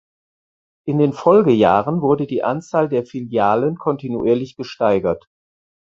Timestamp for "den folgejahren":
0.97-2.01